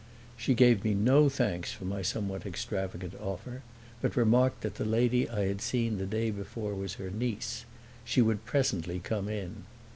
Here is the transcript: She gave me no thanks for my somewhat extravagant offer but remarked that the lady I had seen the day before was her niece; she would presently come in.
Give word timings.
She 0.35 0.55
gave 0.55 0.83
me 0.83 0.95
no 0.95 1.29
thanks 1.29 1.71
for 1.73 1.85
my 1.85 2.01
somewhat 2.01 2.43
extravagant 2.47 3.13
offer 3.21 3.61
but 4.01 4.15
remarked 4.17 4.61
that 4.61 4.73
the 4.73 4.83
lady 4.83 5.29
I 5.29 5.45
had 5.45 5.61
seen 5.61 5.99
the 5.99 6.07
day 6.07 6.31
before 6.31 6.73
was 6.73 6.95
her 6.95 7.11
niece; 7.11 7.65
she 8.03 8.19
would 8.19 8.43
presently 8.43 8.97
come 8.97 9.29
in. 9.29 9.63